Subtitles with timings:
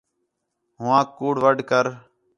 [0.81, 1.85] ہوآنک کُوڑ وڈھ کر